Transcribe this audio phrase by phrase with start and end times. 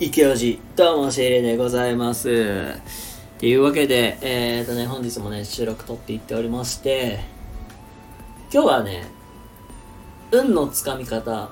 [0.00, 2.28] 池おじ、どうも、シェレでございます。
[2.28, 7.20] っていうわけで、えーとね、本日もね、収録撮っていっておりまして、
[8.52, 9.04] 今日はね、
[10.32, 11.48] 運のつかみ方、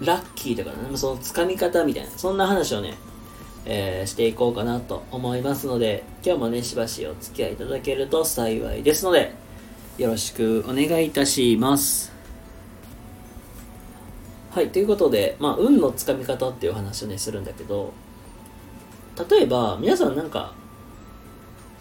[0.00, 2.98] ラッキーとかね、そのつかみ方みたいな、そんな話をね、
[3.64, 9.32] えーしていこうかなと思いますので、今日もね、しばしお付き合いいただけると幸いですので、
[9.96, 12.15] よろしくお願いいたします。
[14.56, 17.92] はい、ということで、まあ、運のつかみ方っていう話をね、するんだけど、
[19.28, 20.54] 例えば、皆さんなんか、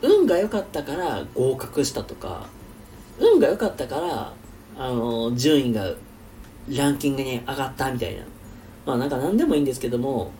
[0.01, 2.47] 運が良かったから合格したとか、
[3.17, 4.33] 運が良かったから、
[4.77, 5.89] あの、順位が
[6.67, 8.23] ランキングに上がったみたいな。
[8.85, 10.31] まあなんか何でもいいんですけども、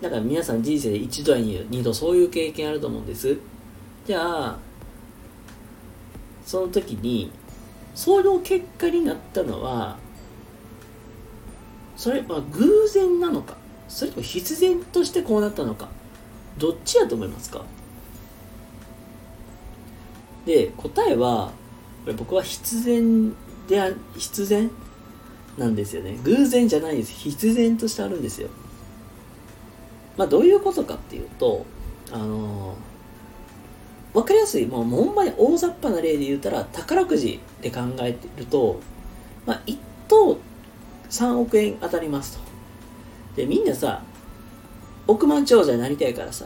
[0.00, 3.36] だから皆さん人生で一度や二度そういう経験あると思うんです。
[4.06, 4.58] じゃあ、
[6.46, 7.30] その時に、
[7.94, 10.02] その結果になったのは、
[11.96, 13.56] それは偶然なのか？
[13.88, 15.88] それとも必然としてこうなったのか？
[16.58, 17.64] どっちやと思いますか？
[20.46, 21.52] で答えは
[22.16, 23.32] 僕は必然
[23.66, 24.70] であ必然
[25.56, 26.18] なんですよね。
[26.22, 28.48] 偶然じゃないです必然としてあるんですよ。
[30.16, 31.64] まあどういうことかっていうと
[32.12, 38.80] あのー、分かりやすいもうほんまに大雑把な例で言ったら宝くじで考えてると
[39.46, 40.38] まあ1等
[41.14, 42.42] 3億円当たりますと。
[43.36, 44.02] で、みんなさ、
[45.06, 46.44] 億万長者になりたいからさ、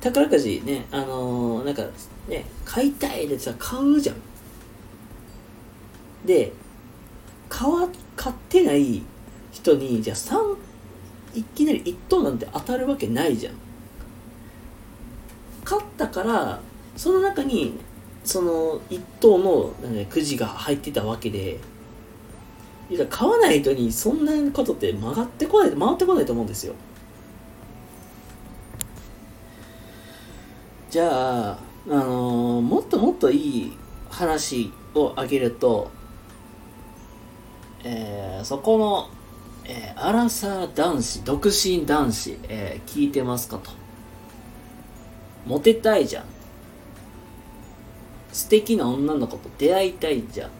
[0.00, 1.82] 宝くじね、あのー、なんか
[2.26, 4.16] ね、買いたいでさ、買うじゃん。
[6.24, 6.52] で、
[7.50, 9.02] 買わ、買ってない
[9.52, 10.56] 人に、じゃあ3、
[11.34, 13.54] いきなり1等なんて当たるわけないじゃん。
[15.64, 16.60] 買ったから、
[16.96, 17.78] その中に、
[18.24, 21.58] その1等の、ね、くじが入ってたわけで、
[23.08, 26.74] 買わない人にそんなことって曲がってこない回ってこないと思うんですよ。
[30.90, 33.78] じゃあ、あのー、もっともっといい
[34.10, 35.90] 話をあげると、
[37.84, 39.08] えー、そこの、
[39.64, 43.70] えー、アラサー男子独身男子、えー、聞いてますかと。
[45.46, 46.24] モテたいじゃん。
[48.32, 50.50] 素敵な女の子と出会いたいじゃん。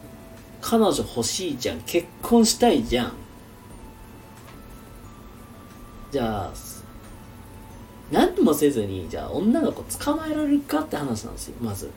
[0.61, 1.81] 彼女欲しいじゃん。
[1.81, 3.13] 結婚したいじゃん。
[6.11, 6.51] じゃあ
[8.11, 11.89] 何もせずにじゃあ女の子捕まえられるかって話なんですよまず。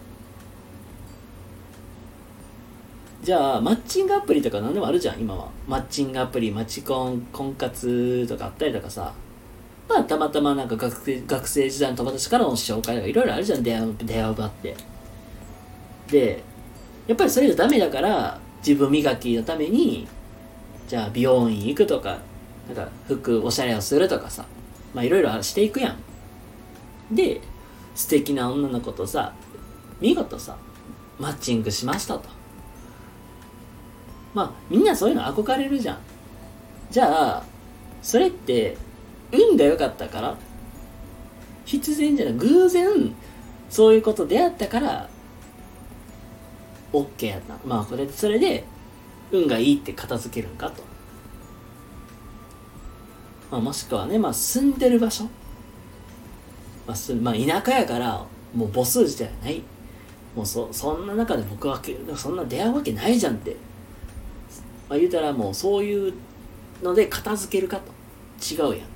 [3.22, 5.48] じゃあマッチングアプリとか何でもあるじゃん今は。
[5.66, 9.12] マッチングアプリマチコン婚活とかあったりとかさ。
[9.88, 14.76] まあたまたまなんか学生学生時代の友達からの紹介とかいろいろあるじゃん出会う出会う場って。
[16.10, 16.42] で
[17.06, 20.08] やっぱりそれじゃダメだから自分磨きのために
[20.88, 22.18] じゃあ美容院行くとか
[22.66, 24.46] なんか服おしゃれをするとかさ
[24.94, 25.90] まあいろいろしていくや
[27.10, 27.14] ん。
[27.14, 27.40] で
[27.94, 29.34] 素敵な女の子とさ
[30.00, 30.56] 見事さ
[31.18, 32.28] マッチングしましたと。
[34.32, 35.98] まあみんなそういうの憧れるじゃん。
[36.90, 37.44] じゃあ
[38.02, 38.76] それって
[39.32, 40.36] 運が良かったから
[41.64, 42.34] 必然じゃない。
[42.34, 43.14] 偶然
[43.68, 45.08] そういうこと出会ったから
[46.94, 47.56] OK やった。
[47.66, 48.64] まあこれそれで
[49.32, 50.82] 運がいいって片付けるんかと、
[53.50, 55.24] まあ、もしくはね、まあ、住んでる場所、
[56.86, 59.62] まあすまあ、田舎やからもう母数自体はない。
[60.36, 61.80] もうそそんな中で僕は
[62.16, 63.56] そんな出会うわけないじゃんって、
[64.88, 66.12] まあ、言うたらもうそういう
[66.82, 67.92] ので片付けるかと。
[68.42, 68.88] 違うやん。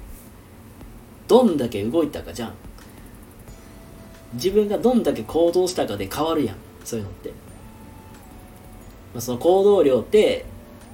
[1.29, 2.55] どんだけ動いたかじゃん。
[4.35, 6.57] 自分がどんだけ行動したかで変わるやん。
[6.85, 7.33] そういうのって。
[9.19, 10.47] まあ、その行動量って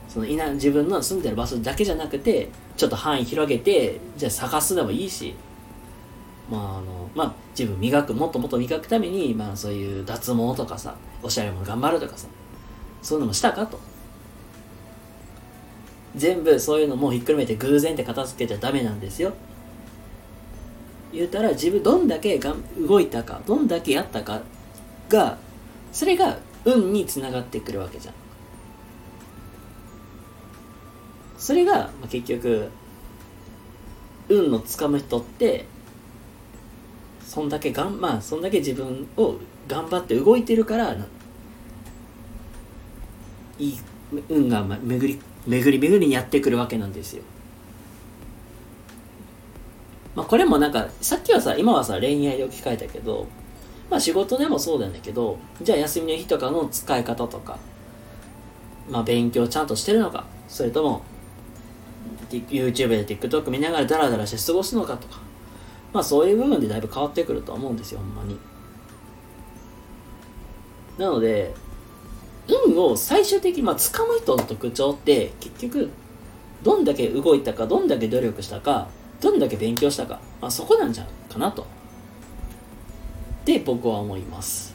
[0.09, 5.35] そのいな自分の住んでる場所だけじゃなくてちょっと範囲広げてじゃあ探すでもいいし
[6.51, 12.27] まああのまあ自分磨くもっともっと磨くためにまあそういう脱毛とかさおしゃれも頑張るとかさ
[13.03, 13.79] そういうのもしたかと。
[16.17, 19.35] 全部そういうのもひっくるめて偶然って片付けちゃダメなんですよ。
[21.13, 24.41] 言うたら自分どんだけが動いたかどんだけやったか
[25.11, 25.37] が
[25.93, 28.15] それが運につながってくるわけじゃん。
[31.39, 32.71] それが、まあ、結局
[34.29, 35.67] 運のつかむ人って
[37.27, 39.37] そんだけがんまあそんだけ自分を
[39.69, 40.97] 頑張って動いてるから
[43.59, 43.79] いい
[44.29, 47.23] 運が巡り巡り巡りにやってくるわけなんですよ。
[50.15, 53.27] まあこれもなんかさっきはさ今はさ恋愛で置き換えたけど
[53.91, 57.59] まあ仕事でもそうなんだけど、じゃあ休みの日とかの使い方とか、
[58.91, 61.03] まあ勉強ちゃんとしてるのか、それとも、
[62.31, 65.21] YouTube で TikTok 見ながらダラダラして過ごすのかとか
[65.93, 68.39] まあそういう部分でだいぶ変わってくると思うんですよほんまに。
[70.99, 71.55] なので
[72.67, 75.91] 運を最終的に、まあ、掴む人の特徴って結局
[76.63, 78.89] どんだけ動いたかどんだけ努力したか
[79.21, 81.67] どんだけ勉強したか、まあ、そこなんじゃないかなと。
[83.45, 84.75] で僕は思います。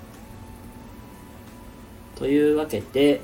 [2.15, 3.21] というわけで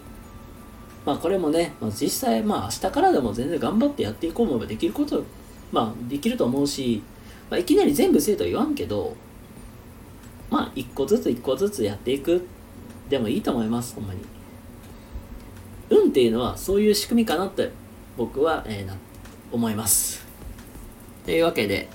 [1.05, 5.23] まあこれもね、まあ、実際まあ明日からでも全然頑張ってやっていこうもできること
[5.71, 7.03] まあできると思うし、
[7.49, 9.15] まあ、いきなり全部せえとは言わんけど
[10.49, 12.47] まあ一個ずつ一個ずつやっていく
[13.09, 14.21] でもいいと思いますほんまに。
[15.89, 17.71] 運っていうのはそういう仕組みかなって
[18.17, 18.95] 僕は、えー、な
[19.51, 20.25] 思います。
[21.25, 21.87] というわけで、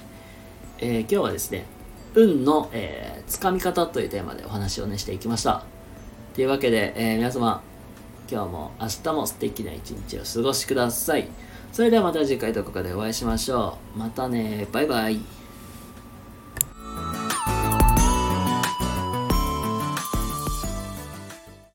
[0.79, 1.67] えー、今日はですね
[2.15, 5.65] 運の、えー、つかみ方というテーマでお話をねしていきました。
[6.35, 7.63] というわけで、えー、皆様
[8.31, 11.29] 今日も明日も素敵な一日を過ごしください。
[11.73, 13.99] それではまた次回どこかでお会いしましょう。
[13.99, 15.40] またねバイバイ。